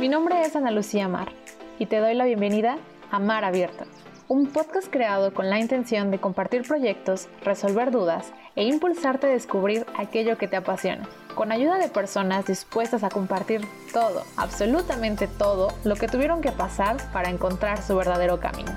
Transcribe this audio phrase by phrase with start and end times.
[0.00, 1.32] Mi nombre es Ana Lucía Mar
[1.78, 2.76] y te doy la bienvenida
[3.10, 3.86] a Mar Abierta,
[4.28, 9.86] un podcast creado con la intención de compartir proyectos, resolver dudas e impulsarte a descubrir
[9.96, 13.62] aquello que te apasiona, con ayuda de personas dispuestas a compartir
[13.94, 18.72] todo, absolutamente todo, lo que tuvieron que pasar para encontrar su verdadero camino.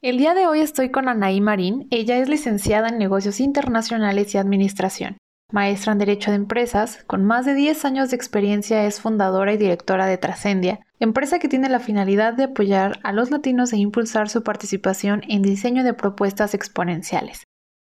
[0.00, 1.86] El día de hoy estoy con Anaí Marín.
[1.90, 5.18] Ella es licenciada en negocios internacionales y administración,
[5.52, 9.56] maestra en Derecho de Empresas, con más de 10 años de experiencia es fundadora y
[9.56, 14.28] directora de Trascendia, empresa que tiene la finalidad de apoyar a los latinos e impulsar
[14.28, 17.44] su participación en diseño de propuestas exponenciales.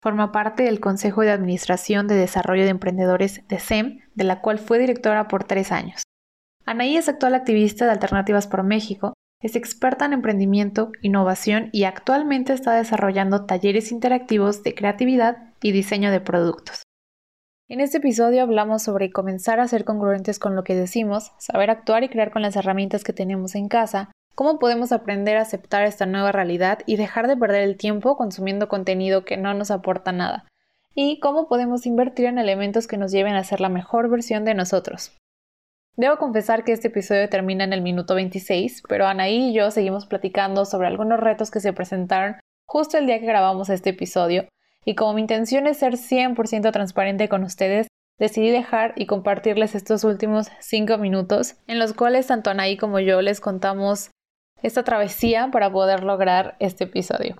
[0.02, 4.60] Forma parte del Consejo de Administración de Desarrollo de Emprendedores de SEM, de la cual
[4.60, 6.04] fue directora por tres años.
[6.66, 12.54] Anaí es actual activista de Alternativas por México es experta en emprendimiento, innovación y actualmente
[12.54, 16.83] está desarrollando talleres interactivos de creatividad y diseño de productos.
[17.70, 22.03] En este episodio hablamos sobre comenzar a ser congruentes con lo que decimos, saber actuar
[22.03, 26.05] y crear con las herramientas que tenemos en casa, cómo podemos aprender a aceptar esta
[26.05, 30.45] nueva realidad y dejar de perder el tiempo consumiendo contenido que no nos aporta nada,
[30.94, 34.55] y cómo podemos invertir en elementos que nos lleven a ser la mejor versión de
[34.55, 35.16] nosotros.
[35.95, 40.05] Debo confesar que este episodio termina en el minuto 26, pero Anaí y yo seguimos
[40.05, 44.48] platicando sobre algunos retos que se presentaron justo el día que grabamos este episodio,
[44.86, 47.88] y como mi intención es ser 100% transparente con ustedes,
[48.20, 53.22] decidí dejar y compartirles estos últimos 5 minutos en los cuales tanto Anaí como yo
[53.22, 54.11] les contamos
[54.61, 57.36] esta travesía para poder lograr este episodio.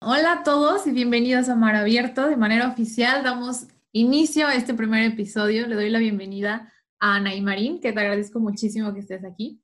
[0.00, 2.28] Hola a todos y bienvenidos a Mar Abierto.
[2.28, 5.66] De manera oficial damos inicio a este primer episodio.
[5.66, 9.60] Le doy la bienvenida a Ana y Marín, que te agradezco muchísimo que estés aquí.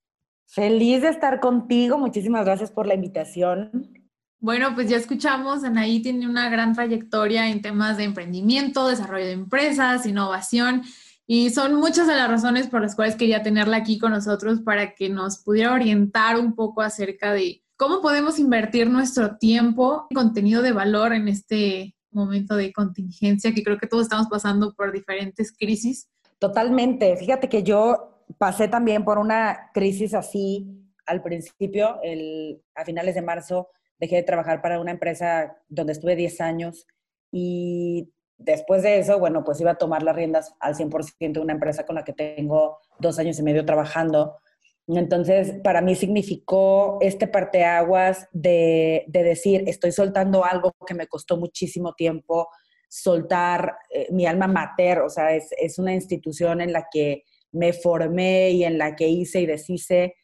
[0.47, 4.04] Feliz de estar contigo, muchísimas gracias por la invitación.
[4.45, 9.33] Bueno, pues ya escuchamos, Anaí tiene una gran trayectoria en temas de emprendimiento, desarrollo de
[9.33, 10.83] empresas, innovación,
[11.27, 14.95] y son muchas de las razones por las cuales quería tenerla aquí con nosotros para
[14.95, 20.61] que nos pudiera orientar un poco acerca de cómo podemos invertir nuestro tiempo en contenido
[20.61, 25.57] de valor en este momento de contingencia, que creo que todos estamos pasando por diferentes
[25.57, 26.11] crisis.
[26.39, 27.17] Totalmente.
[27.17, 30.69] Fíjate que yo pasé también por una crisis así
[31.07, 33.69] al principio, el, a finales de marzo,
[33.99, 36.87] dejé de trabajar para una empresa donde estuve 10 años
[37.33, 41.53] y después de eso, bueno, pues iba a tomar las riendas al 100% de una
[41.53, 44.39] empresa con la que tengo dos años y medio trabajando.
[44.87, 51.37] Entonces, para mí significó este parteaguas de, de decir, estoy soltando algo que me costó
[51.39, 52.49] muchísimo tiempo,
[52.95, 58.51] soltar eh, mi alma mater, o sea, es, una institución en la que me formé
[58.51, 60.15] y en la que hice y deshice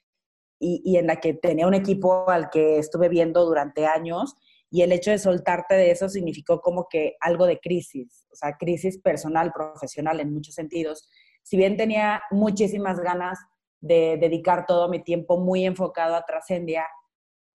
[0.60, 4.36] y, en la que tenía un equipo al que estuve viendo durante años
[4.70, 8.56] y el hecho de soltarte de eso significó como que algo de crisis, o sea,
[8.58, 11.08] crisis personal, profesional en muchos sentidos.
[11.42, 13.38] Si bien tenía muchísimas ganas
[13.80, 16.86] de dedicar todo mi tiempo muy enfocado a Trascendia,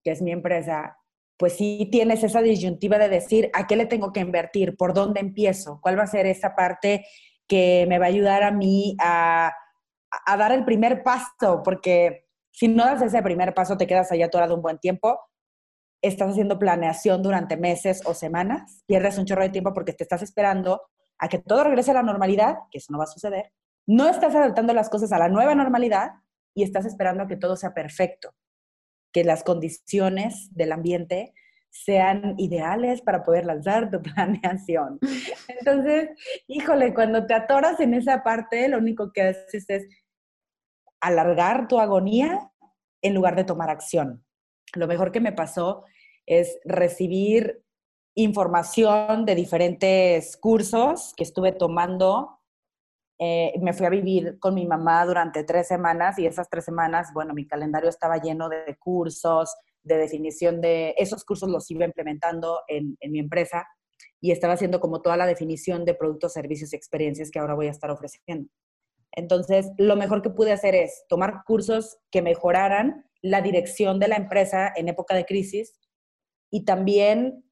[0.04, 0.98] que es mi empresa,
[1.38, 4.78] pues sí tienes esa disyuntiva de decir, ¿a qué le tengo que invertir?
[4.78, 5.80] ¿Por dónde empiezo?
[5.82, 7.06] ¿Cuál va a ser esa parte
[7.48, 9.52] que me va a ayudar a mí a,
[10.38, 11.62] dar el primer paso?
[11.64, 12.25] Porque
[12.56, 15.20] si no das ese primer paso, te quedas ahí atorado un buen tiempo,
[16.02, 20.22] estás haciendo planeación durante meses o semanas, pierdes un chorro de tiempo porque te estás
[20.22, 20.82] esperando
[21.18, 23.52] a que todo regrese a la normalidad, que eso no va a suceder.
[23.86, 26.12] No estás adaptando las cosas a la nueva normalidad
[26.54, 28.34] y estás esperando a que todo sea perfecto
[29.12, 31.34] que las condiciones del ambiente
[31.70, 35.00] sean ideales para poder lanzar tu planeación.
[35.60, 36.10] Entonces,
[36.48, 39.88] híjole, cuando te atoras en esa parte, lo único que haces es
[41.08, 42.52] alargar tu agonía
[43.02, 44.26] en lugar de tomar acción.
[44.74, 45.84] Lo mejor que me pasó
[46.26, 47.64] es recibir
[48.16, 52.40] información de diferentes cursos que estuve tomando
[53.18, 57.12] eh, me fui a vivir con mi mamá durante tres semanas y esas tres semanas,
[57.14, 62.62] bueno, mi calendario estaba lleno de cursos, de definición de, esos cursos los iba implementando
[62.68, 63.66] en, en mi empresa
[64.20, 67.68] y estaba haciendo como toda la definición de productos, servicios y experiencias que ahora voy
[67.68, 68.50] a estar ofreciendo.
[69.16, 74.18] Entonces, lo mejor que pude hacer es tomar cursos que mejoraran la dirección de la
[74.18, 75.80] empresa en época de crisis
[76.52, 77.44] y también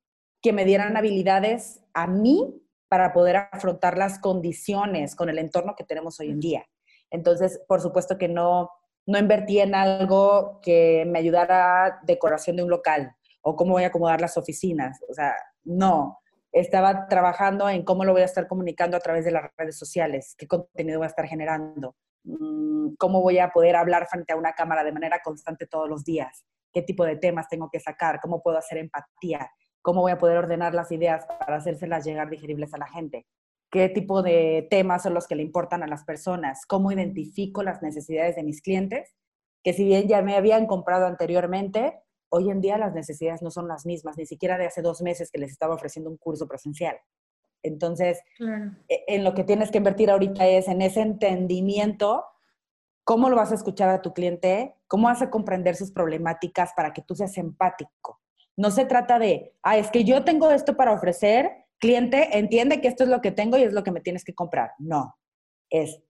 [0.42, 5.84] que me dieran habilidades a mí para poder afrontar las condiciones con el entorno que
[5.84, 6.66] tenemos hoy en día.
[7.10, 8.70] Entonces, por supuesto que no,
[9.06, 13.84] no invertí en algo que me ayudara a decoración de un local o cómo voy
[13.84, 15.00] a acomodar las oficinas.
[15.10, 15.34] O sea,
[15.64, 16.20] no.
[16.54, 20.36] Estaba trabajando en cómo lo voy a estar comunicando a través de las redes sociales,
[20.38, 21.96] qué contenido voy a estar generando,
[22.26, 26.04] mm, cómo voy a poder hablar frente a una cámara de manera constante todos los
[26.04, 29.50] días, qué tipo de temas tengo que sacar, cómo puedo hacer empatía,
[29.82, 33.26] cómo voy a poder ordenar las ideas para hacérselas llegar digeribles a la gente.
[33.72, 37.82] qué tipo de temas son los que le importan a las personas, cómo identifico las
[37.82, 39.16] necesidades de mis clientes,
[39.64, 42.00] que si bien ya me habían comprado anteriormente,
[42.34, 45.30] hoy en día las necesidades no son las mismas, ni siquiera de hace dos meses
[45.30, 46.98] que les estaba ofreciendo un curso presencial.
[47.62, 48.20] Entonces,
[48.90, 52.26] e, en lo que tienes que invertir ahorita es en ese entendimiento,
[53.04, 56.92] cómo lo vas a escuchar a tu cliente, cómo vas a comprender sus problemáticas para
[56.92, 58.20] que tú seas empático.
[58.58, 62.88] No se trata de, ah, es que yo tengo esto para ofrecer, cliente entiende que
[62.88, 64.72] esto es lo que tengo y es lo que me tienes que comprar.
[64.80, 65.16] No,
[65.70, 66.02] es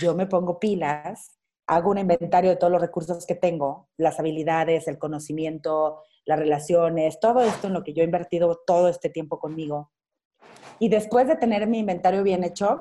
[0.00, 1.37] yo me pongo pilas,
[1.68, 7.20] hago un inventario de todos los recursos que tengo, las habilidades, el conocimiento, las relaciones,
[7.20, 9.92] todo esto en lo que yo he invertido todo este tiempo conmigo.
[10.78, 12.80] Y después de tener mi inventario bien hecho,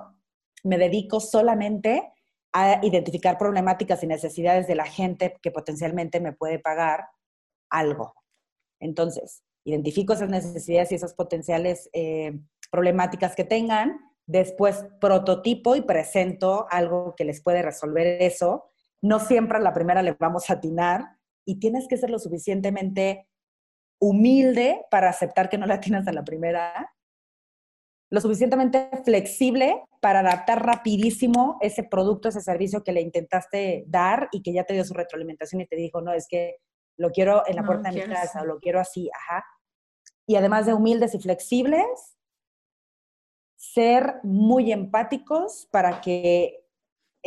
[0.63, 2.13] me dedico solamente
[2.53, 7.07] a identificar problemáticas y necesidades de la gente que potencialmente me puede pagar
[7.69, 8.13] algo.
[8.79, 12.39] Entonces, identifico esas necesidades y esas potenciales eh,
[12.71, 18.65] problemáticas que tengan, después prototipo y presento algo que les puede resolver eso.
[19.01, 23.27] No siempre a la primera le vamos a atinar y tienes que ser lo suficientemente
[23.99, 26.93] humilde para aceptar que no la atinas a la primera,
[28.09, 34.41] lo suficientemente flexible para adaptar rapidísimo ese producto, ese servicio que le intentaste dar y
[34.41, 36.57] que ya te dio su retroalimentación y te dijo, no, es que
[36.97, 39.43] lo quiero en la puerta de mi casa, o lo quiero así, ajá.
[40.25, 42.17] Y además de humildes y flexibles,
[43.55, 46.66] ser muy empáticos para que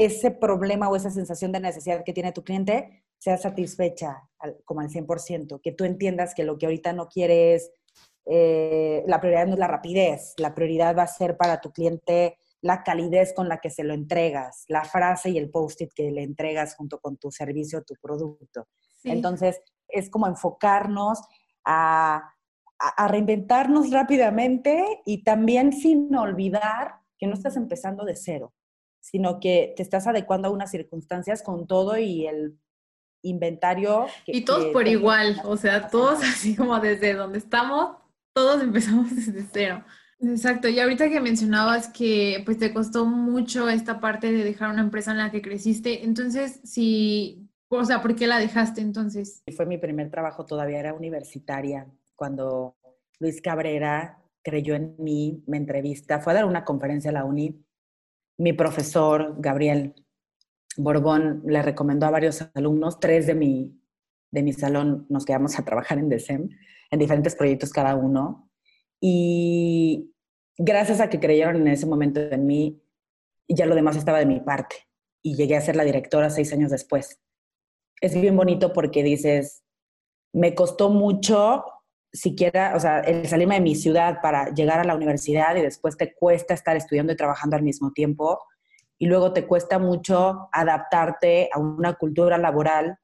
[0.05, 4.29] ese problema o esa sensación de necesidad que tiene tu cliente sea satisfecha
[4.65, 7.71] como al 100%, que tú entiendas que lo que ahorita no quieres,
[8.27, 12.39] eh, la prioridad no es la rapidez, la prioridad va a ser para tu cliente
[12.63, 16.23] la calidez con la que se lo entregas, la frase y el post-it que le
[16.23, 18.69] entregas junto con tu servicio o tu producto.
[19.05, 21.21] Entonces, es como enfocarnos
[21.65, 22.35] a
[22.81, 28.55] a, reinventarnos rápidamente y también sin olvidar que no estás empezando de cero,
[29.01, 32.59] sino que te estás adecuando a unas circunstancias con todo y el
[33.23, 34.07] inventario.
[34.27, 37.97] y todos por igual, o sea, todos así como desde donde estamos,
[38.33, 39.85] todos empezamos desde cero.
[40.23, 44.83] Exacto, y ahorita que mencionabas que pues te costó mucho esta parte de dejar una
[44.83, 49.43] empresa en la que creciste, entonces si, o sea, ¿por qué la dejaste entonces?
[49.57, 51.87] Fue mi primer trabajo, todavía era universitaria,
[52.17, 52.77] cuando
[53.19, 57.65] Luis Cabrera creyó en mí, me entrevista, fue a dar una conferencia a la uni.
[58.41, 59.95] Mi profesor, Gabriel
[60.79, 63.79] Borbón, le recomendó a varios alumnos, tres de mi,
[64.31, 66.49] de mi salón nos quedamos a trabajar en DECEM,
[66.91, 68.51] en diferentes proyectos cada uno.
[68.99, 70.15] Y
[70.57, 72.83] gracias a que creyeron en ese momento en mí,
[73.47, 74.89] ya lo demás estaba de mi parte.
[75.23, 77.21] Y llegué a ser la directora seis años después.
[78.01, 79.65] Es bien bonito porque dices,
[80.33, 81.63] me costó mucho
[82.13, 85.97] siquiera, o sea, el salirme de mi ciudad para llegar a la universidad y después
[85.97, 88.41] te cuesta estar estudiando y trabajando al mismo tiempo
[88.99, 92.99] y luego te cuesta mucho adaptarte a una cultura laboral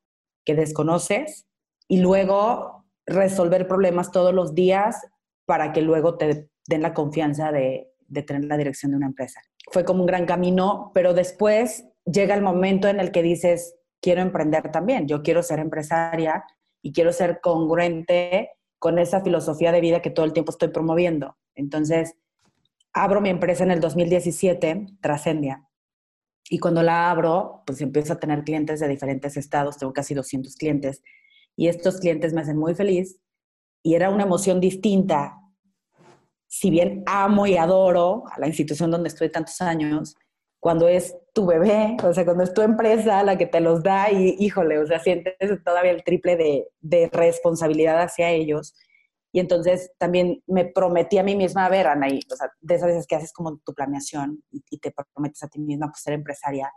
[0.44, 1.46] que desconoces
[1.88, 5.00] y luego resolver problemas todos los días
[5.46, 9.40] para que luego te den la confianza de, de tener la dirección de una empresa.
[9.70, 14.20] Fue como un gran camino, pero después llega el momento en el que dices, quiero
[14.20, 16.44] emprender también, yo quiero ser empresaria
[16.82, 21.36] y quiero ser congruente con esa filosofía de vida que todo el tiempo estoy promoviendo.
[21.54, 22.14] Entonces,
[22.92, 25.68] abro mi empresa en el 2017, Trascendia.
[26.48, 30.56] Y cuando la abro, pues empiezo a tener clientes de diferentes estados, tengo casi 200
[30.56, 31.02] clientes.
[31.56, 33.18] Y estos clientes me hacen muy feliz
[33.82, 35.40] y era una emoción distinta.
[36.46, 40.16] Si bien amo y adoro a la institución donde estoy tantos años,
[40.66, 44.10] cuando es tu bebé, o sea, cuando es tu empresa la que te los da
[44.10, 48.74] y híjole, o sea, sientes todavía el triple de, de responsabilidad hacia ellos.
[49.30, 52.88] Y entonces también me prometí a mí misma, a ver, Anaí, o sea, de esas
[52.88, 56.68] veces que haces como tu planeación y, te prometes a ti misma pues, ser empresaria,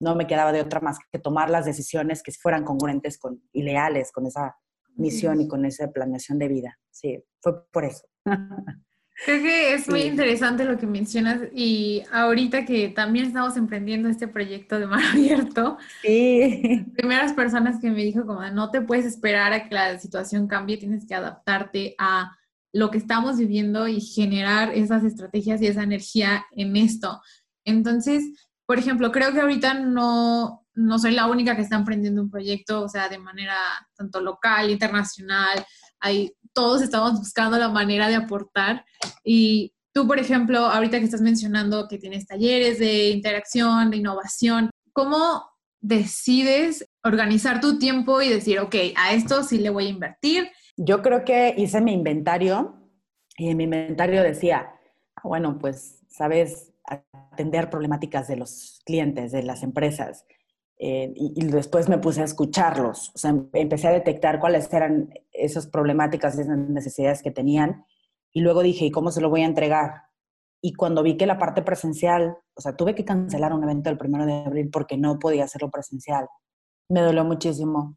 [0.00, 3.62] no me quedaba de otra más que tomar las decisiones que fueran congruentes con, y
[3.62, 4.56] leales con esa
[4.96, 6.78] misión y con esa planeación de vida.
[6.90, 8.06] Sí, fue por eso.
[9.24, 14.26] Creo que es muy interesante lo que mencionas y ahorita que también estamos emprendiendo este
[14.26, 16.84] proyecto de mar abierto, sí.
[16.96, 20.78] primeras personas que me dijo como no te puedes esperar a que la situación cambie,
[20.78, 22.36] tienes que adaptarte a
[22.72, 27.22] lo que estamos viviendo y generar esas estrategias y esa energía en esto.
[27.64, 28.24] Entonces,
[28.66, 32.82] por ejemplo, creo que ahorita no, no soy la única que está emprendiendo un proyecto,
[32.82, 33.56] o sea, de manera
[33.94, 35.64] tanto local, internacional,
[36.00, 38.84] hay todos estamos buscando la manera de aportar.
[39.24, 44.70] Y tú, por ejemplo, ahorita que estás mencionando que tienes talleres de interacción, de innovación,
[44.92, 45.44] ¿cómo
[45.80, 50.50] decides organizar tu tiempo y decir, ok, a esto sí le voy a invertir?
[50.76, 52.90] Yo creo que hice mi inventario
[53.36, 54.70] y en mi inventario decía,
[55.22, 60.24] bueno, pues, sabes, atender problemáticas de los clientes, de las empresas.
[60.78, 63.10] Eh, y, después me puse a escucharlos.
[63.14, 67.84] O sea, empecé a detectar cuáles eran esas problemáticas, esas necesidades que tenían.
[68.32, 70.02] Y luego dije, ¿y cómo se lo voy a entregar?
[70.60, 73.98] Y cuando vi que la parte presencial, o sea, tuve que cancelar un evento el
[73.98, 76.26] primero de abril porque no podía hacerlo presencial.
[76.88, 77.96] Me dolió muchísimo.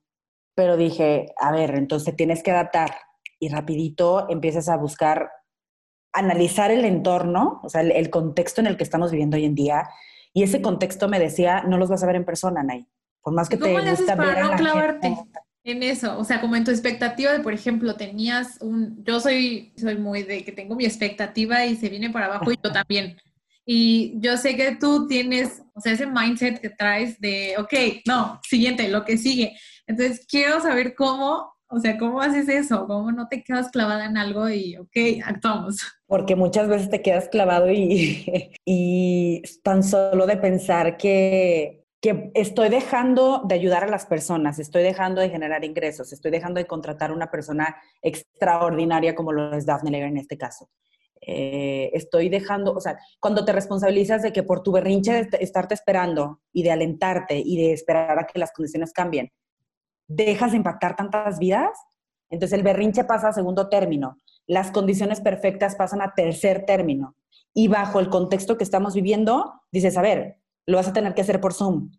[0.56, 2.92] Pero dije, a ver, entonces tienes que adaptar.
[3.40, 5.30] Y rapidito empiezas a buscar,
[6.14, 9.88] analizar el entorno, o sea, el contexto en el que estamos viviendo hoy en día
[10.38, 12.86] y ese contexto me decía, no los vas a ver en persona, Nay.
[13.24, 15.18] Por más que te ¿Cómo le haces para no clavarte
[15.64, 16.16] en eso?
[16.20, 19.04] O sea, como en tu expectativa de, por ejemplo, tenías un...
[19.04, 22.60] Yo soy, soy muy de que tengo mi expectativa y se viene para abajo y
[22.64, 23.18] yo también.
[23.66, 27.74] Y yo sé que tú tienes, o sea, ese mindset que traes de, ok,
[28.06, 29.58] no, siguiente, lo que sigue.
[29.88, 32.88] Entonces, quiero saber cómo o sea, ¿cómo haces eso?
[32.88, 35.78] ¿Cómo no te quedas clavada en algo y, ok, actuamos?
[36.06, 42.70] Porque muchas veces te quedas clavado y, y tan solo de pensar que, que estoy
[42.70, 47.12] dejando de ayudar a las personas, estoy dejando de generar ingresos, estoy dejando de contratar
[47.12, 50.70] una persona extraordinaria como lo es Daphne Leger en este caso.
[51.20, 55.74] Eh, estoy dejando, o sea, cuando te responsabilizas de que por tu berrinche de estarte
[55.74, 59.32] esperando y de alentarte y de esperar a que las condiciones cambien,
[60.08, 61.78] dejas de impactar tantas vidas,
[62.30, 67.16] entonces el berrinche pasa a segundo término, las condiciones perfectas pasan a tercer término.
[67.54, 71.22] Y bajo el contexto que estamos viviendo, dices, a ver, lo vas a tener que
[71.22, 71.92] hacer por Zoom.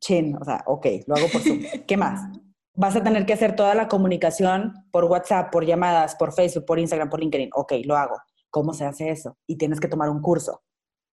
[0.00, 1.60] Chin, o sea, ok, lo hago por Zoom.
[1.86, 2.20] ¿Qué más?
[2.74, 6.78] Vas a tener que hacer toda la comunicación por WhatsApp, por llamadas, por Facebook, por
[6.78, 7.50] Instagram, por LinkedIn.
[7.54, 8.16] Ok, lo hago.
[8.50, 9.38] ¿Cómo se hace eso?
[9.46, 10.62] Y tienes que tomar un curso.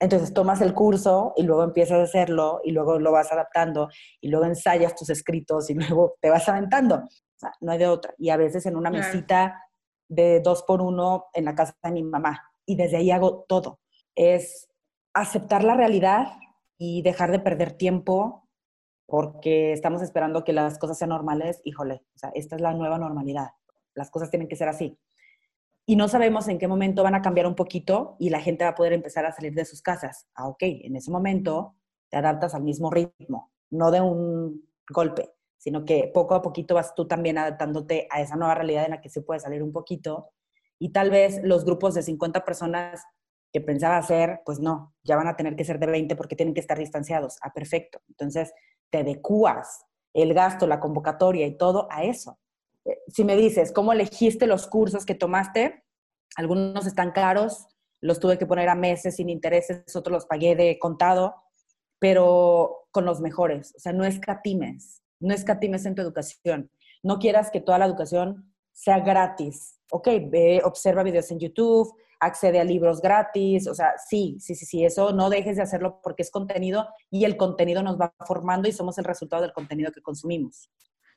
[0.03, 3.88] Entonces tomas el curso y luego empiezas a hacerlo y luego lo vas adaptando
[4.19, 6.95] y luego ensayas tus escritos y luego te vas aventando.
[6.95, 8.13] O sea, no hay de otra.
[8.17, 9.63] Y a veces en una mesita
[10.10, 12.41] de dos por uno en la casa de mi mamá.
[12.65, 13.79] Y desde ahí hago todo.
[14.13, 14.67] Es
[15.13, 16.33] aceptar la realidad
[16.77, 18.50] y dejar de perder tiempo
[19.05, 21.62] porque estamos esperando que las cosas sean normales.
[21.63, 23.51] Híjole, o sea, esta es la nueva normalidad.
[23.93, 25.00] Las cosas tienen que ser así
[25.85, 28.71] y no sabemos en qué momento van a cambiar un poquito y la gente va
[28.71, 30.27] a poder empezar a salir de sus casas.
[30.33, 31.75] Ah, ok, en ese momento
[32.09, 36.95] te adaptas al mismo ritmo, no de un golpe, sino que poco a poquito vas
[36.95, 40.29] tú también adaptándote a esa nueva realidad en la que se puede salir un poquito.
[40.79, 43.03] Y tal vez los grupos de 50 personas
[43.51, 46.53] que pensaba hacer, pues no, ya van a tener que ser de 20 porque tienen
[46.53, 47.37] que estar distanciados.
[47.41, 47.99] Ah, perfecto.
[48.07, 48.53] Entonces
[48.89, 52.39] te adecuas el gasto, la convocatoria y todo a eso
[53.07, 55.83] si me dices, ¿cómo elegiste los cursos que tomaste?
[56.35, 57.67] Algunos están caros,
[58.01, 61.35] los tuve que poner a meses sin intereses, otros los pagué de contado,
[61.99, 63.73] pero con los mejores.
[63.75, 66.69] O sea, no escatimes, no escatimes en tu educación.
[67.01, 69.79] No quieras que toda la educación sea gratis.
[69.91, 74.65] Ok, ve, observa videos en YouTube, accede a libros gratis, o sea, sí, sí, sí,
[74.65, 78.67] sí, eso no dejes de hacerlo porque es contenido y el contenido nos va formando
[78.67, 80.69] y somos el resultado del contenido que consumimos.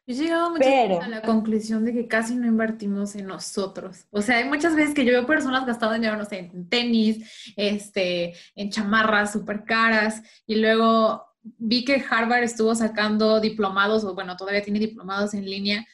[0.07, 0.69] Yo he llegado mucho
[1.03, 4.07] a la conclusión de que casi no invertimos en nosotros.
[4.11, 7.53] O sea, hay muchas veces que yo veo personas gastando dinero, no sé, en tenis,
[7.57, 14.37] este, en chamarras súper caras, y luego vi que Harvard estuvo sacando diplomados, o bueno,
[14.37, 15.85] todavía tiene diplomados en línea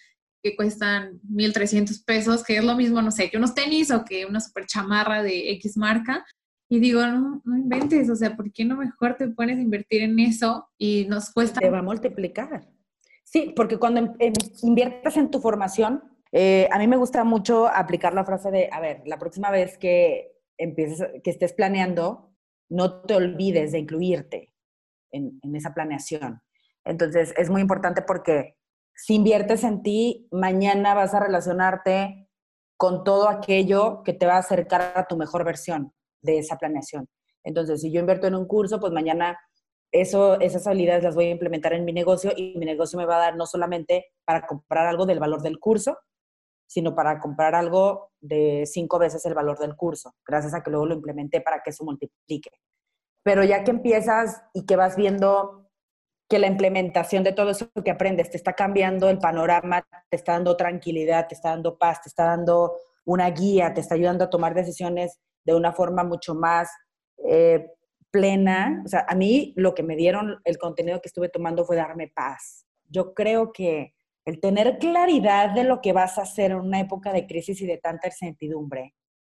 [0.43, 4.27] que cuestan 1.300 pesos, que es lo mismo, no sé, que unos tenis o que
[4.27, 6.25] una super chamarra de X marca.
[6.69, 10.03] Y digo, no, no inventes, o sea, ¿por qué no mejor te pones a invertir
[10.03, 11.61] en eso y nos cuesta...
[11.61, 12.67] Te va a multiplicar.
[13.33, 14.15] Sí, porque cuando
[14.63, 18.79] inviertes en tu formación, eh, a mí me gusta mucho aplicar la frase de, a
[18.79, 22.35] ver, la próxima vez que empieces, que estés planeando,
[22.69, 24.53] no te olvides de incluirte
[25.13, 26.43] en, en esa planeación.
[26.85, 28.59] Entonces, es muy importante porque
[28.95, 32.29] si inviertes en ti, mañana vas a relacionarte
[32.77, 37.09] con todo aquello que te va a acercar a tu mejor versión de esa planeación.
[37.45, 39.39] Entonces, si yo invierto en un curso, pues mañana
[39.93, 43.21] esas habilidades las voy a implementar en mi negocio y mi negocio me va a
[43.21, 45.99] dar no solamente para comprar algo del valor del curso,
[46.67, 50.87] sino para comprar algo de cinco veces el valor del curso, gracias a que luego
[50.87, 52.51] lo implementé para que eso multiplique.
[53.23, 55.71] Pero ya que empiezas y que vas viendo
[56.29, 60.33] que la implementación de todo eso que aprendes te está cambiando el panorama, te está
[60.33, 64.31] dando tranquilidad, te está dando paz, te está dando una guía, te está ayudando a
[64.31, 66.71] tomar decisiones de una forma mucho más
[67.29, 67.71] eh,
[68.13, 71.77] plena, o sea, a mí lo que me dieron el contenido que estuve tomando fue
[71.77, 72.67] darme paz.
[72.89, 77.13] Yo creo que el tener claridad de lo que vas a hacer en una época
[77.13, 78.95] de crisis y de tanta incertidumbre,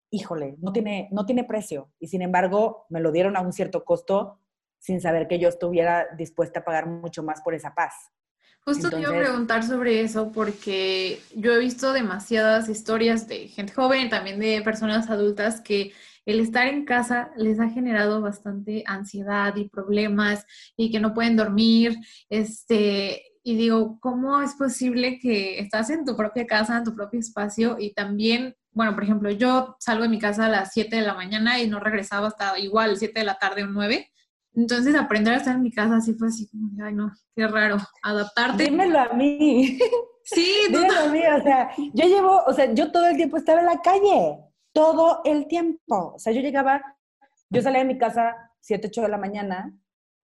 [0.09, 1.91] híjole, no tiene, no tiene precio.
[1.99, 4.39] Y sin embargo, me lo dieron a un cierto costo
[4.79, 7.93] sin saber que yo estuviera dispuesta a pagar mucho más por esa paz.
[8.65, 13.73] Justo te iba a preguntar sobre eso porque yo he visto demasiadas historias de gente
[13.73, 15.91] joven, también de personas adultas que
[16.25, 20.45] el estar en casa les ha generado bastante ansiedad y problemas
[20.77, 21.97] y que no pueden dormir,
[22.29, 27.19] este, y digo, ¿cómo es posible que estás en tu propia casa, en tu propio
[27.19, 31.01] espacio y también, bueno, por ejemplo, yo salgo de mi casa a las 7 de
[31.01, 34.09] la mañana y no regresaba hasta igual 7 de la tarde o 9?
[34.55, 37.77] Entonces, aprender a estar en mi casa así fue así como, ay, no, qué raro,
[38.01, 38.65] adaptarte.
[38.65, 39.79] Dímelo a mí.
[40.25, 43.59] Sí, dímelo a mí, o sea, yo llevo, o sea, yo todo el tiempo estaba
[43.59, 44.37] en la calle,
[44.73, 46.13] todo el tiempo.
[46.15, 46.97] O sea, yo llegaba,
[47.49, 49.77] yo salía de mi casa 7, 8 de la mañana,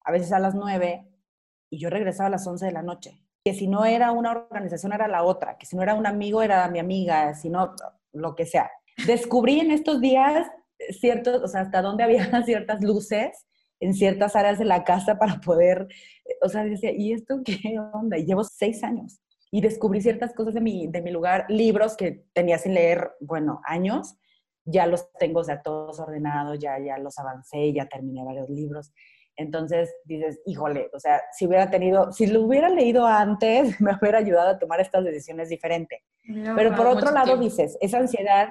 [0.03, 1.07] a veces a las 9,
[1.69, 3.23] y yo regresaba a las 11 de la noche.
[3.43, 6.41] Que si no era una organización, era la otra, que si no era un amigo,
[6.41, 7.73] era mi amiga, si no,
[8.11, 8.69] lo que sea.
[9.05, 10.47] Descubrí en estos días
[10.99, 13.45] ciertos, o sea, hasta dónde había ciertas luces
[13.79, 15.87] en ciertas áreas de la casa para poder,
[16.41, 18.17] o sea, decía, ¿y esto qué onda?
[18.17, 22.25] Y llevo seis años y descubrí ciertas cosas de mi, de mi lugar, libros que
[22.33, 24.15] tenía sin leer, bueno, años,
[24.69, 28.91] ya los tengo ya todos ordenados, ya, ya los avancé, ya terminé varios libros.
[29.39, 34.19] Entonces dices, híjole, o sea, si hubiera tenido, si lo hubiera leído antes, me hubiera
[34.19, 36.01] ayudado a tomar estas decisiones diferentes.
[36.55, 38.49] Pero por otro lado dices, esa ansiedad,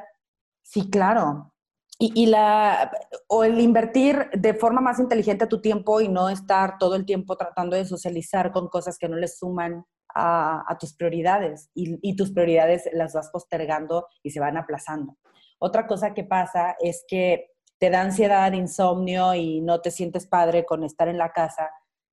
[0.63, 1.53] sí, claro.
[2.01, 2.91] Y, y, la,
[3.29, 7.37] o el invertir de forma más inteligente tu tiempo y no estar todo el tiempo
[7.37, 9.85] tratando de socializar con cosas que no le suman
[10.15, 15.17] a, a tus prioridades y, y tus prioridades las vas postergando y se van aplazando.
[15.61, 20.65] Otra cosa que pasa es que te da ansiedad, insomnio y no te sientes padre
[20.65, 21.71] con estar en la casa.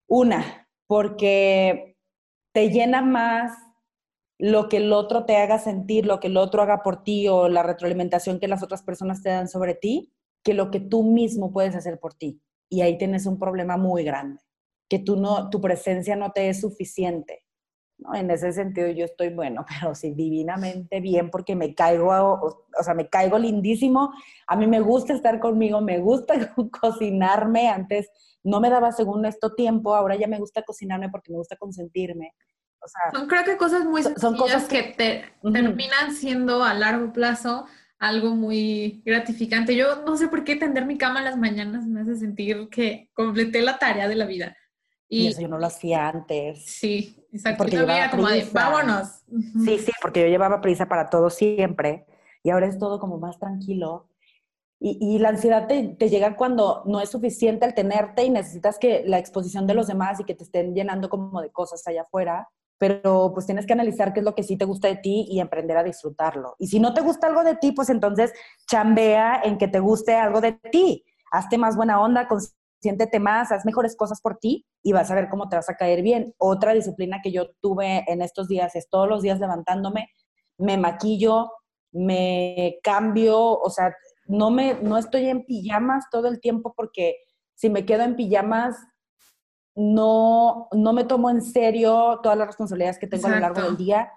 [0.07, 1.97] Una, porque
[2.53, 3.51] te llena más
[4.37, 7.47] lo que el otro te haga sentir, lo que el otro haga por ti o
[7.47, 11.51] la retroalimentación que las otras personas te dan sobre ti, que lo que tú mismo
[11.51, 12.41] puedes hacer por ti.
[12.69, 14.41] Y ahí tienes un problema muy grande,
[14.89, 17.44] que tú no, tu presencia no te es suficiente.
[17.97, 18.15] ¿No?
[18.15, 22.83] En ese sentido yo estoy, bueno, pero sí, divinamente bien porque me caigo, o, o,
[22.83, 24.11] sea, me caigo lindísimo.
[24.47, 26.33] A mí me gusta estar conmigo, me gusta
[26.81, 27.69] cocinarme.
[27.69, 28.09] Antes
[28.43, 32.33] no me daba según esto tiempo, ahora ya me gusta cocinarme porque me gusta consentirme.
[32.79, 35.53] O sea, son creo que cosas muy son, son cosas que, te, uh -huh.
[35.53, 37.65] terminan siendo a largo plazo
[37.97, 39.75] algo muy gratificante.
[39.75, 43.09] Yo no sé por qué tender mi cama en las mañanas me hace sentir que
[43.13, 44.55] completé la tarea de la vida.
[45.07, 46.65] Y, y eso yo no lo hacía antes.
[46.65, 47.57] Sí, exacto.
[47.57, 49.23] Porque yo llevaba como de, vámonos.
[49.63, 52.05] Sí, sí, porque yo llevaba prisa para todo siempre
[52.43, 54.09] y ahora es todo como más tranquilo.
[54.79, 58.77] Y, y la ansiedad te, te, llega cuando no es suficiente el tenerte y necesitas
[58.77, 62.01] que la exposición de los demás y que te estén llenando como de cosas allá
[62.01, 65.25] afuera, pero pues tienes que analizar qué es lo que sí te gusta de ti
[65.29, 66.55] y aprender a disfrutarlo.
[66.59, 68.33] Y si no te gusta algo de ti, pues entonces
[68.67, 71.05] chambea en que te guste algo de ti.
[71.31, 72.27] Hazte más buena onda,
[72.85, 75.75] siéntete más, haz mejores cosas por ti y vas a ver cómo te vas a
[75.75, 76.35] caer bien.
[76.37, 80.09] Otra disciplina que yo tuve en estos días es todos los días levantándome,
[80.59, 81.49] me maquillo,
[81.91, 83.95] me cambio, o sea,
[84.27, 87.15] no, me, no estoy en pijamas todo el tiempo porque
[87.55, 88.75] si me quedo en pijamas,
[89.73, 93.45] no, no me tomo en serio todas las responsabilidades que tengo Exacto.
[93.45, 94.11] a lo largo del día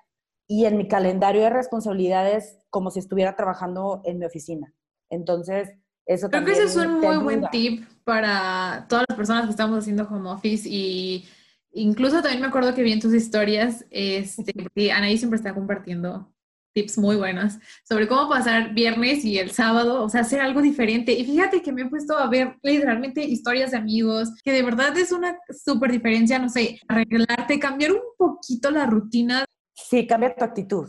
[0.47, 4.75] y en mi calendario de responsabilidades como si estuviera trabajando en mi oficina.
[5.09, 5.71] Entonces,
[6.09, 7.23] eso Creo que ese es un muy ayuda.
[7.23, 11.29] buen tip para todas las personas que estamos haciendo home office y
[11.73, 16.33] incluso también me acuerdo que vi en tus historias, este, porque Anaí siempre está compartiendo
[16.75, 21.13] tips muy buenos sobre cómo pasar viernes y el sábado, o sea, hacer algo diferente.
[21.13, 24.97] Y fíjate que me he puesto a ver literalmente historias de amigos, que de verdad
[24.97, 29.45] es una súper diferencia, no sé, arreglarte, cambiar un poquito la rutina.
[29.75, 30.89] Sí, cambia tu actitud,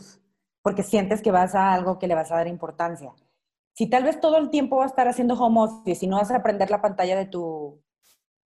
[0.62, 3.12] porque sientes que vas a algo que le vas a dar importancia.
[3.80, 6.30] Si tal vez todo el tiempo vas a estar haciendo home office y no vas
[6.30, 7.82] a aprender la pantalla de tu,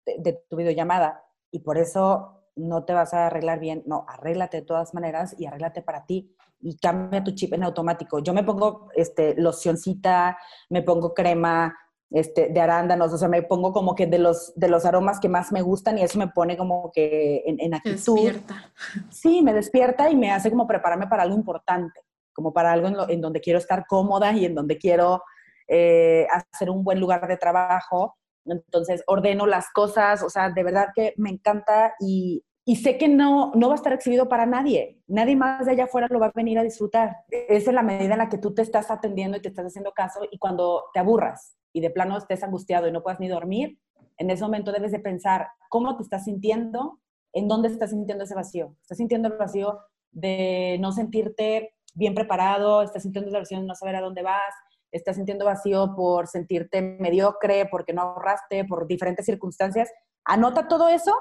[0.04, 4.56] de, de tu videollamada y por eso no te vas a arreglar bien, no, arréglate
[4.56, 8.18] de todas maneras y arréglate para ti y cambia tu chip en automático.
[8.18, 10.36] Yo me pongo este, locioncita,
[10.68, 11.78] me pongo crema
[12.10, 15.28] este, de arándanos, o sea, me pongo como que de los, de los aromas que
[15.28, 18.16] más me gustan y eso me pone como que en, en actitud.
[18.16, 18.72] Despierta.
[19.10, 22.00] Sí, me despierta y me hace como prepararme para algo importante,
[22.32, 25.22] como para algo en, lo, en donde quiero estar cómoda y en donde quiero
[25.68, 28.16] eh, hacer un buen lugar de trabajo.
[28.44, 33.08] Entonces, ordeno las cosas, o sea, de verdad que me encanta y y sé que
[33.08, 35.00] no, no va a estar exhibido para nadie.
[35.08, 37.16] Nadie más de allá afuera lo va a venir a disfrutar.
[37.28, 39.92] Es en la medida en la que tú te estás atendiendo y te estás haciendo
[39.92, 43.80] caso y cuando te aburras y de plano estés angustiado y no puedas ni dormir,
[44.18, 47.00] en ese momento debes de pensar cómo te estás sintiendo,
[47.32, 48.76] en dónde estás sintiendo ese vacío.
[48.82, 49.78] Estás sintiendo el vacío
[50.12, 54.54] de no sentirte bien preparado, estás sintiendo el vacío de no saber a dónde vas,
[54.92, 59.90] estás sintiendo vacío por sentirte mediocre, porque no ahorraste, por diferentes circunstancias.
[60.24, 61.14] Anota todo eso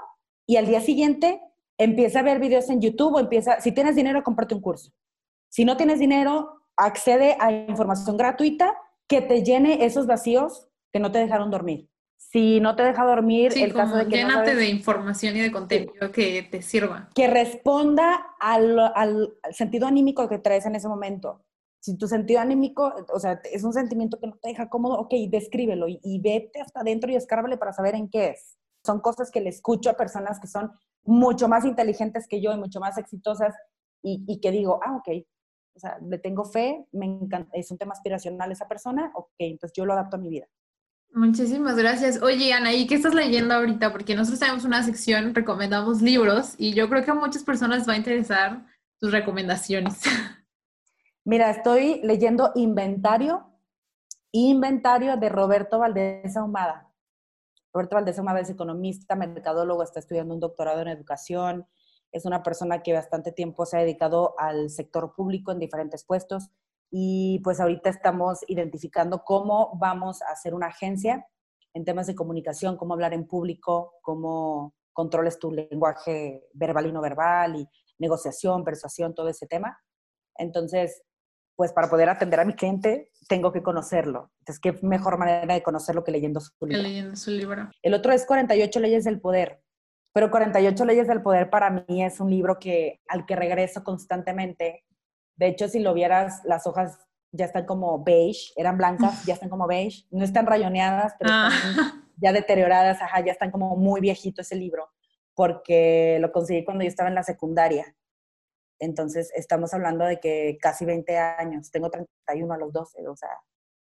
[0.45, 1.41] y al día siguiente
[1.77, 4.91] empieza a ver videos en YouTube o empieza, si tienes dinero, cómprate un curso.
[5.49, 8.75] Si no tienes dinero, accede a información gratuita
[9.07, 11.89] que te llene esos vacíos que no te dejaron dormir.
[12.19, 16.11] Si no te deja dormir, el caso de que llénate de información y de contenido
[16.11, 17.09] que te sirva.
[17.15, 21.43] Que responda al, al, sentido anímico que traes en ese momento.
[21.79, 25.13] Si tu sentido anímico, o sea, es un sentimiento que no te deja cómodo, ok,
[25.29, 28.57] descríbelo y, y vete hasta adentro y escárvale para saber en qué es.
[28.85, 30.71] Son cosas que le escucho a personas que son
[31.03, 33.55] mucho más inteligentes que yo y mucho más exitosas
[34.03, 35.25] y, y que digo, ah, ok,
[35.73, 39.73] o sea, le tengo fe, me encanta, es un tema aspiracional esa persona, ok, entonces
[39.73, 40.47] yo lo adapto a mi vida.
[41.11, 42.21] Muchísimas gracias.
[42.21, 43.91] Oye, Ana, ¿y qué estás leyendo ahorita?
[43.91, 47.93] Porque nosotros tenemos una sección, recomendamos libros, y yo creo que a muchas personas va
[47.93, 48.65] a interesar
[48.99, 49.99] tus recomendaciones.
[51.25, 53.45] Mira, estoy leyendo Inventario,
[54.31, 56.91] Inventario de Roberto Valdés Ahumada.
[57.73, 61.67] Roberto Valdés Ahumada es economista, mercadólogo, está estudiando un doctorado en educación,
[62.11, 66.49] es una persona que bastante tiempo se ha dedicado al sector público en diferentes puestos
[66.91, 71.27] y pues ahorita estamos identificando cómo vamos a hacer una agencia
[71.73, 77.01] en temas de comunicación, cómo hablar en público, cómo controles tu lenguaje verbal y no
[77.01, 77.67] verbal y
[77.99, 79.79] negociación, persuasión, todo ese tema.
[80.35, 81.03] Entonces,
[81.55, 84.31] pues para poder atender a mi cliente, tengo que conocerlo.
[84.39, 86.81] Entonces, ¿qué mejor manera de conocerlo que leyendo su libro?
[86.81, 87.69] Leyendo su libro.
[87.81, 89.61] El otro es 48 leyes del poder.
[90.13, 94.85] Pero 48 leyes del poder para mí es un libro que, al que regreso constantemente.
[95.39, 96.99] De hecho, si lo vieras, las hojas
[97.31, 100.05] ya están como beige, eran blancas, ya están como beige.
[100.11, 102.03] No están rayoneadas, pero están ah.
[102.17, 104.89] ya deterioradas, ajá, ya están como muy viejito ese libro,
[105.33, 107.95] porque lo conseguí cuando yo estaba en la secundaria.
[108.79, 113.29] Entonces, estamos hablando de que casi 20 años, tengo 31 a los 12, o sea,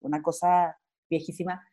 [0.02, 0.78] una cosa
[1.10, 1.68] viejísima.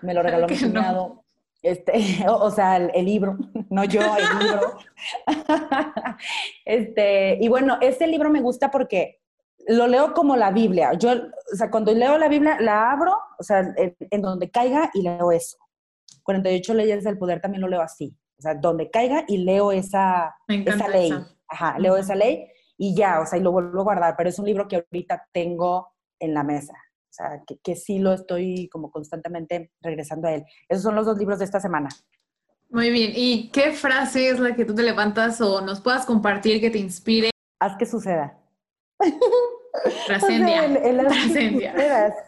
[0.00, 1.24] Me lo regaló mi cuñado.
[1.62, 1.92] Este,
[2.28, 3.38] o, sea, el, libro,
[3.70, 4.78] no yo, el libro.
[6.64, 9.20] este, y bueno, este libro me gusta porque
[9.68, 10.92] lo leo como la Biblia.
[10.94, 15.02] Yo, o sea, cuando leo la Biblia, la abro, o sea, en, donde caiga y
[15.02, 15.56] leo eso.
[16.24, 18.16] 48 leyes del poder también lo leo así.
[18.38, 21.12] O sea, donde caiga y leo esa, esa ley.
[21.48, 24.14] Ajá, leo esa ley y ya, o sea, y lo vuelvo a guardar.
[24.16, 26.74] Pero es un libro que ahorita tengo en la mesa.
[27.12, 30.44] O sea, que, que sí lo estoy como constantemente regresando a él.
[30.66, 31.90] Esos son los dos libros de esta semana.
[32.70, 33.12] Muy bien.
[33.14, 36.78] ¿Y qué frase es la que tú te levantas o nos puedas compartir que te
[36.78, 37.28] inspire?
[37.60, 38.38] Haz que suceda.
[40.06, 40.94] Trascendia.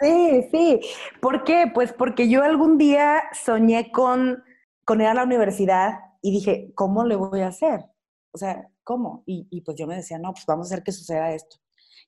[0.03, 0.81] Sí, sí.
[1.23, 1.71] ¿Por qué?
[1.73, 4.45] Pues porque yo algún día soñé con,
[4.85, 7.87] con ir a la universidad y dije, ¿cómo le voy a hacer?
[8.33, 9.23] O sea, ¿cómo?
[9.25, 11.57] Y, y pues yo me decía, no, pues vamos a hacer que suceda esto.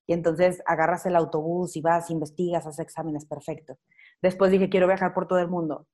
[0.06, 3.76] Y entonces agarras el autobús y vas, investigas, haces exámenes, perfecto.
[4.22, 5.86] Después dije, quiero viajar por todo el mundo.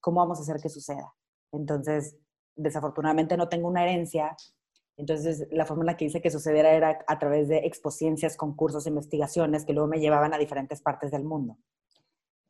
[0.00, 1.14] ¿Cómo vamos a hacer que suceda?
[1.52, 2.16] Entonces,
[2.56, 4.36] desafortunadamente no tengo una herencia.
[4.96, 8.86] Entonces, la forma en la que hice que sucediera era a través de exposiencias, concursos,
[8.86, 11.58] investigaciones que luego me llevaban a diferentes partes del mundo.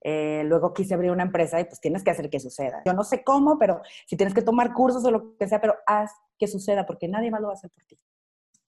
[0.03, 2.83] Eh, luego quise abrir una empresa y pues tienes que hacer que suceda.
[2.87, 5.75] Yo no sé cómo, pero si tienes que tomar cursos o lo que sea, pero
[5.87, 7.99] haz que suceda porque nadie más lo va a hacer por ti.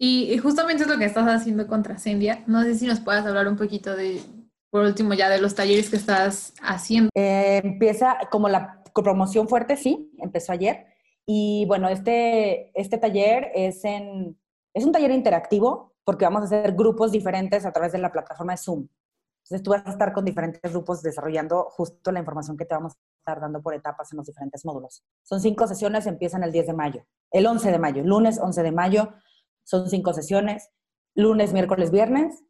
[0.03, 2.43] Y, justamente es lo que estás haciendo con Trascendia.
[2.47, 4.23] No sé si nos puedas hablar un poquito de,
[4.71, 7.11] por último, ya de los talleres que estás haciendo.
[7.15, 10.87] Eh, empieza como la promoción fuerte, sí, empezó ayer.
[11.27, 14.41] Y bueno, este, este taller es, en,
[14.73, 18.55] es un taller interactivo porque vamos a hacer grupos diferentes a través de la plataforma
[18.55, 18.89] de Zoom.
[19.45, 22.95] Entonces tú vas a estar con diferentes grupos desarrollando justo la información que te vamos
[22.95, 25.05] a estar dando por etapas en los diferentes módulos.
[25.25, 28.73] Son cinco sesiones, empiezan el 10 de mayo, el 11 de mayo, lunes 11 de
[28.73, 29.13] mayo.
[29.71, 30.69] Son cinco sesiones,
[31.15, 32.43] lunes, miércoles, viernes,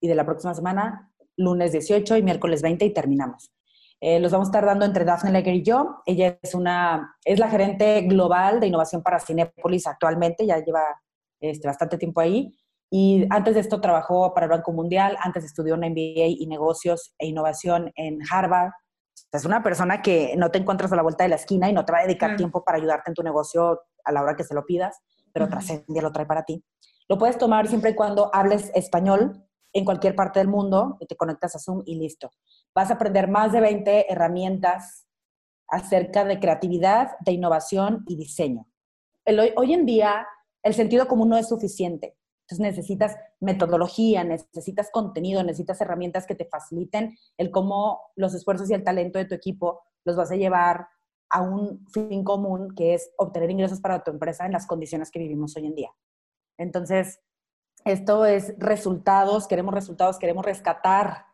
[0.00, 3.52] y de la próxima semana, lunes 18 y miércoles 20 y terminamos.
[4.00, 5.96] Eh, los vamos a estar dando entre Daphne Leger y yo.
[6.06, 10.84] Ella es, una, es la gerente global de innovación para Cinepolis actualmente, ya lleva
[11.40, 12.56] este, bastante tiempo ahí.
[12.92, 17.12] Y antes de esto trabajó para el Banco Mundial, antes estudió una MBA y negocios
[17.18, 18.70] e innovación en Harvard.
[19.32, 21.84] Es una persona que no te encuentras a la vuelta de la esquina y no
[21.84, 24.54] te va a dedicar tiempo para ayudarte en tu negocio a la hora que se
[24.54, 26.64] lo pidas pero Trascendia lo trae para ti.
[27.08, 31.16] Lo puedes tomar siempre y cuando hables español en cualquier parte del mundo y te
[31.16, 32.30] conectas a Zoom y listo.
[32.74, 35.06] Vas a aprender más de 20 herramientas
[35.68, 38.66] acerca de creatividad, de innovación y diseño.
[39.26, 40.26] hoy, hoy en día
[40.62, 42.16] el sentido común no es suficiente.
[42.42, 48.74] Entonces necesitas metodología, necesitas contenido, necesitas herramientas que te faciliten el cómo los esfuerzos y
[48.74, 50.88] el talento de tu equipo los vas a llevar
[51.30, 55.18] a un fin común que es obtener ingresos para tu empresa en las condiciones que
[55.18, 55.90] vivimos hoy en día.
[56.56, 57.20] Entonces,
[57.84, 61.26] esto es resultados, queremos resultados, queremos rescatar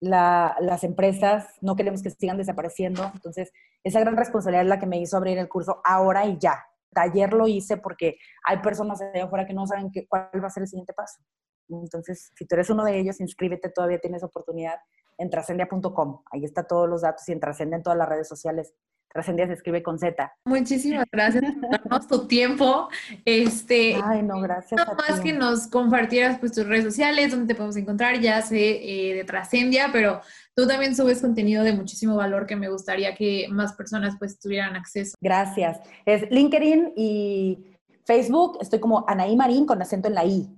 [0.00, 3.10] las empresas, no queremos que sigan desapareciendo.
[3.14, 3.52] Entonces,
[3.82, 6.64] esa gran responsabilidad es la que me hizo abrir el curso ahora y ya.
[6.94, 10.50] Ayer lo hice porque hay personas allá afuera que no saben qué, cuál va a
[10.50, 11.22] ser el siguiente paso.
[11.68, 14.78] Entonces, si tú eres uno de ellos, inscríbete, todavía tienes oportunidad
[15.18, 16.22] en trascendia.com.
[16.30, 18.74] Ahí está todos los datos y en Trascendia en todas las redes sociales.
[19.14, 20.34] Trascendia se escribe con Z.
[20.44, 22.88] Muchísimas gracias por darnos tu tiempo.
[23.24, 24.72] Este, Ay, no, gracias.
[24.72, 28.80] Nada más que nos compartieras pues, tus redes sociales, donde te podemos encontrar, ya sé
[28.82, 30.20] eh, de Trascendia, pero
[30.56, 34.74] tú también subes contenido de muchísimo valor que me gustaría que más personas pues tuvieran
[34.74, 35.16] acceso.
[35.20, 35.78] Gracias.
[36.04, 40.48] Es LinkedIn y Facebook, estoy como Anaí Marín con acento en la I.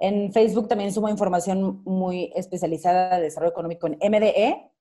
[0.00, 4.72] En Facebook también subo información muy especializada de desarrollo económico en MDE,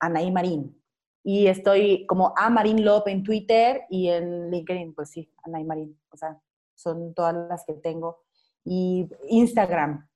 [0.00, 0.81] Anaí Marín.
[1.24, 5.98] Y estoy como a Marín Lop en Twitter y en LinkedIn, pues sí, Anaí Marín.
[6.10, 6.40] O sea,
[6.74, 8.22] son todas las que tengo.
[8.64, 10.08] Y Instagram,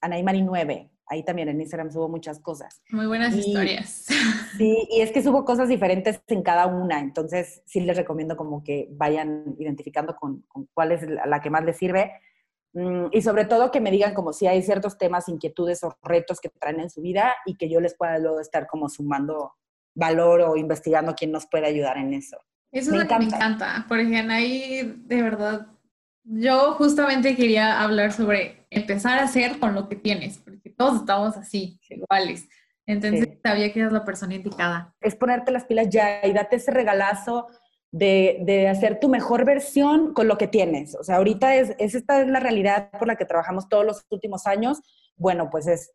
[0.00, 0.90] Anaí Marín 9.
[1.08, 2.82] Ahí también en Instagram subo muchas cosas.
[2.90, 4.06] Muy buenas historias.
[4.56, 7.00] Sí, y es que subo cosas diferentes en cada una.
[7.00, 11.62] Entonces, sí les recomiendo como que vayan identificando con, con cuál es la que más
[11.62, 12.12] les sirve
[12.76, 16.40] Mm, y sobre todo que me digan como si hay ciertos temas, inquietudes o retos
[16.40, 19.54] que traen en su vida y que yo les pueda luego estar como sumando
[19.96, 22.38] valor o investigando quién nos puede ayudar en eso.
[22.70, 25.66] Eso es lo que me encanta, porque ahí de verdad,
[26.24, 31.36] yo justamente quería hablar sobre empezar a hacer con lo que tienes, porque todos estamos
[31.36, 32.48] así, iguales.
[32.86, 34.94] Entonces sabía que eras la persona indicada.
[35.00, 37.48] Es ponerte las pilas ya y date ese regalazo
[37.90, 40.94] de, hacer tu mejor versión con lo que tienes.
[40.94, 44.46] O sea, ahorita es, esta es la realidad por la que trabajamos todos los últimos
[44.46, 44.80] años.
[45.16, 45.92] Bueno, pues es,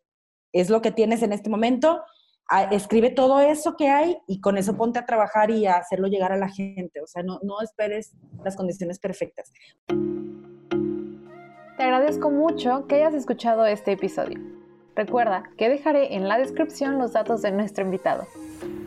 [0.52, 2.02] es lo que tienes en este momento.
[2.70, 6.32] Escribe todo eso que hay y con eso ponte a trabajar y a hacerlo llegar
[6.32, 7.00] a la gente.
[7.00, 8.12] O sea, no, no esperes
[8.44, 9.52] las condiciones perfectas.
[11.76, 14.38] Te agradezco mucho que hayas escuchado este episodio.
[14.94, 18.26] Recuerda que dejaré en la descripción los datos de nuestro invitado.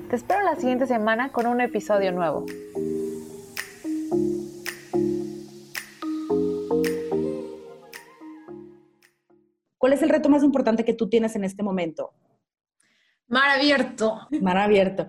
[0.10, 2.46] Te espero la siguiente semana con un episodio nuevo.
[9.80, 12.13] ¿Cuál es el reto más importante que tú tienes en este momento?
[13.28, 14.28] Mar abierto.
[14.42, 15.08] Mar abierto.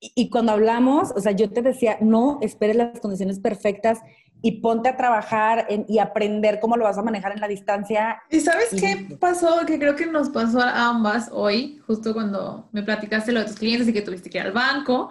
[0.00, 4.00] Y, cuando hablamos, o sea, yo te decía, no esperes las condiciones perfectas
[4.42, 8.22] y ponte a trabajar y aprender cómo lo vas a manejar en la distancia.
[8.30, 9.64] ¿Y sabes qué pasó?
[9.66, 13.56] Que creo que nos pasó a ambas hoy, justo cuando me platicaste lo de tus
[13.56, 15.08] clientes y que tuviste que ir al banco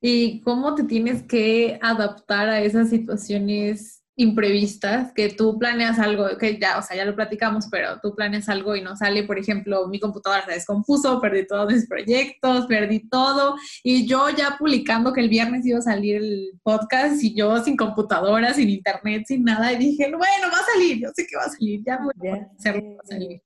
[0.00, 6.58] y cómo te tienes que adaptar a esas situaciones imprevistas, que tú planeas algo, que
[6.58, 9.86] ya, o sea, ya lo platicamos, pero tú planeas algo y no sale, por ejemplo,
[9.88, 15.20] mi computadora se descompuso, perdí todos mis proyectos, perdí todo, y yo ya publicando que
[15.20, 19.70] el viernes iba a salir el podcast y yo sin computadora, sin internet, sin nada,
[19.72, 22.48] y dije, bueno, va a salir, yo sé que va a salir, ya voy a
[22.58, 23.42] hacerlo, va a salir.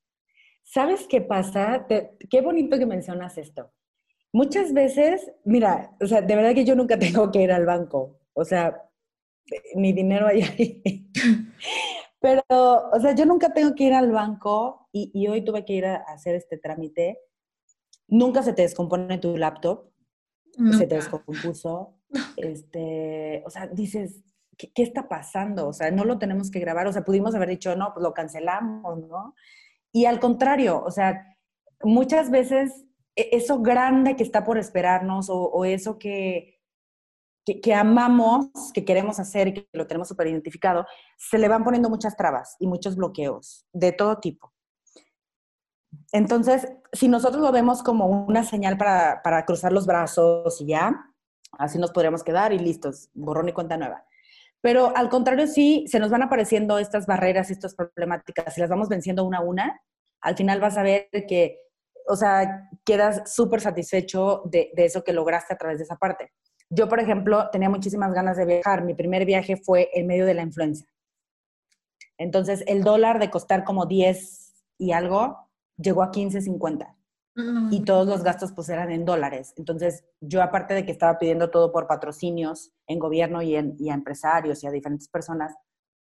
[0.63, 1.85] ¿Sabes qué pasa?
[2.31, 3.73] qué bonito que mencionas esto.
[4.33, 8.21] Muchas veces, mira, o sea, de verdad que yo nunca tengo que ir al banco,
[8.35, 8.81] o sea,
[9.75, 11.11] mi dinero ahí.
[12.21, 15.87] Pero, o sea, yo nunca tengo que ir al banco y, hoy tuve que ir
[15.87, 17.19] a, hacer este trámite.
[18.09, 19.91] Nunca se te descompone tu laptop,
[20.77, 21.97] se te descompuso.
[22.37, 24.23] Este, o sea, dices,
[24.59, 25.69] ¿qué, ¿qué, está pasando?
[25.69, 26.87] O sea, no lo tenemos que grabar.
[26.87, 29.35] O sea, pudimos haber dicho, no, pues lo cancelamos, ¿no?
[29.93, 31.37] Y al contrario, o sea,
[31.83, 32.85] muchas veces
[33.17, 36.60] e, eso grande que está por esperarnos o eso que,
[37.45, 41.89] que, amamos, que queremos hacer y que lo tenemos súper identificado, se le van poniendo
[41.89, 44.53] muchas trabas y muchos bloqueos de todo tipo.
[46.13, 51.11] Entonces, si nosotros lo vemos como una señal para, para cruzar los brazos y ya,
[51.59, 54.05] así nos podríamos quedar y listos, borrón y cuenta nueva.
[54.61, 58.89] Pero al contrario, sí, se nos van apareciendo estas barreras, estas problemáticas, y las vamos
[58.89, 59.81] venciendo una a una,
[60.21, 61.59] al final vas a ver que,
[62.07, 66.33] o sea, quedas súper satisfecho de, de, eso que lograste a través de esa parte.
[66.71, 68.85] Yo, por ejemplo, tenía muchísimas ganas de viajar.
[68.85, 70.87] Mi primer viaje fue en medio de la influenza.
[72.17, 76.97] Entonces, el dólar de costar como 10 y algo, llegó a 15.50.
[77.71, 79.55] Y todos los gastos pues eran en dólares.
[79.57, 83.89] Entonces, yo aparte de que estaba pidiendo todo por patrocinios en gobierno y, en, y
[83.89, 85.55] a empresarios y a diferentes personas,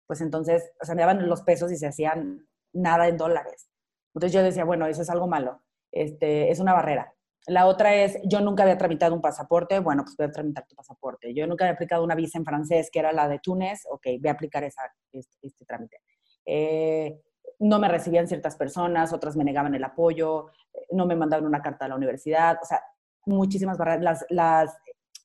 [0.08, 3.69] pues entonces, o sea, me daban los pesos y se hacían nada en dólares.
[4.13, 5.62] Entonces yo decía, bueno, eso es algo malo.
[5.91, 7.14] Este, es una barrera.
[7.47, 10.75] La otra es, yo nunca había tramitado un pasaporte, bueno, pues voy a tramitar tu
[10.75, 11.34] pasaporte.
[11.34, 14.29] Yo nunca había aplicado una visa en francés, que era la de Túnez, ok, voy
[14.29, 14.81] a aplicar esa,
[15.12, 15.97] este, trámite.
[16.45, 17.21] Eh,
[17.60, 20.47] no me recibían ciertas personas, otras me negaban el apoyo,
[20.91, 22.81] no me mandaban una carta a la universidad, o sea,
[23.25, 24.03] muchísimas barreras.
[24.03, 24.77] Las, las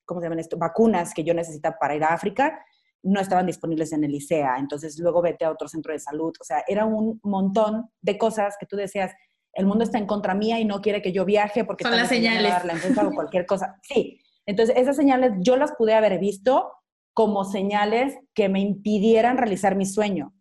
[0.04, 0.56] ¿cómo se llaman esto?
[0.56, 2.64] Vacunas que yo necesitaba para ir a África
[3.02, 6.44] no estaban disponibles en el ICEA, entonces luego vete a otro centro de salud, o
[6.44, 9.12] sea, era un montón de cosas que tú decías,
[9.52, 12.08] el mundo está en contra mía y no quiere que yo viaje porque son las
[12.08, 13.78] señales la o cualquier cosa.
[13.82, 16.72] Sí, entonces esas señales yo las pude haber visto
[17.14, 20.34] como señales que me impidieran realizar mi sueño.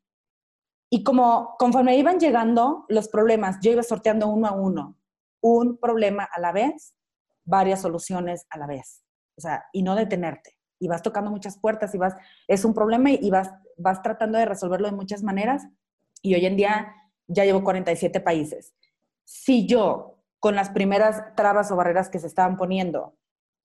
[0.90, 4.96] Y como conforme iban llegando los problemas, yo iba sorteando uno a uno.
[5.42, 6.94] un problema a la vez,
[7.46, 9.04] varias soluciones a la vez.
[9.38, 10.58] O sea, y no detenerte.
[10.80, 12.14] Y vas tocando muchas puertas y vas,
[12.48, 15.66] es un problema y vas, vas tratando de resolverlo de muchas maneras.
[16.22, 16.94] Y hoy en día
[17.28, 18.74] ya llevo 47 países.
[19.32, 23.14] Si yo, con las primeras trabas o barreras que se estaban poniendo,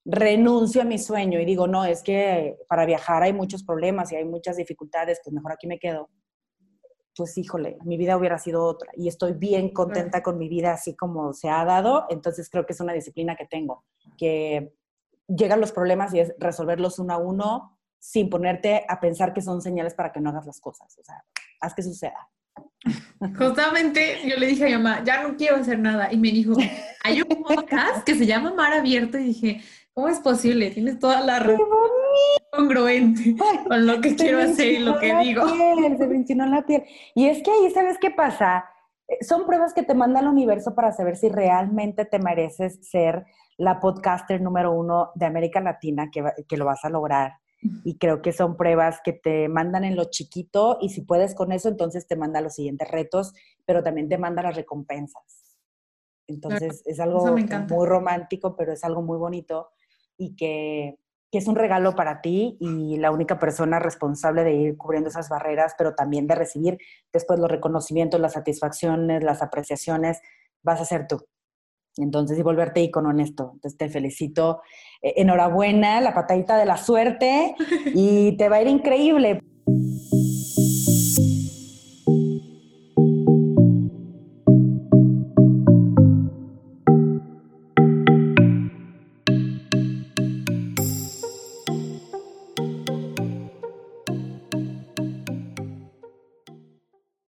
[0.05, 4.16] renuncio a mi sueño y digo, no, es que para viajar hay muchos problemas y
[4.16, 6.11] hay muchas dificultades, pues mejor aquí me quedo.
[7.16, 10.94] Pues híjole, mi vida hubiera sido otra y estoy bien contenta con mi vida así
[10.94, 13.87] como se ha dado, entonces creo que es una disciplina que tengo,
[14.18, 14.74] que
[15.27, 19.62] llegan los problemas y es resolverlos uno a uno sin ponerte a pensar que son
[19.62, 21.24] señales para que no hagas las cosas, o sea,
[21.62, 22.29] haz que suceda.
[23.38, 26.12] Justamente yo le dije a mi mamá, ya no quiero hacer nada.
[26.12, 26.54] Y me dijo,
[27.02, 29.18] hay un podcast que se llama Mar Abierto.
[29.18, 29.62] Y dije,
[29.94, 30.72] ¿Cómo es posible?
[30.72, 31.68] Tienes toda la razón
[32.50, 33.36] congruente
[33.68, 35.48] con lo que quiero hacer y lo que digo.
[35.48, 36.82] se mencionó la piel.
[37.14, 38.64] Y es que ahí, ¿sabes qué pasa?
[39.06, 43.24] Eh, son pruebas que te manda el universo para saber si realmente te mereces ser
[43.56, 47.34] la podcaster número uno de América Latina, que, que lo vas a lograr.
[47.83, 51.50] Y creo que son pruebas que te mandan en lo chiquito y si puedes con
[51.50, 53.33] eso, entonces te manda los siguientes retos,
[53.64, 55.57] pero también te manda las recompensas.
[56.27, 59.70] Entonces es algo muy romántico, pero es algo muy bonito
[60.16, 60.98] y que,
[61.33, 65.74] es un regalo para ti y la única persona responsable de ir cubriendo esas barreras,
[65.77, 66.79] pero también de recibir
[67.12, 70.20] después los reconocimientos, las satisfacciones, las apreciaciones,
[70.62, 71.27] vas a ser tú.
[71.96, 73.52] Entonces, y volverte icono en esto.
[73.54, 74.61] Entonces, te felicito.
[75.02, 77.54] Eh, enhorabuena, la patadita de la suerte
[77.94, 79.40] y te va a ir increíble.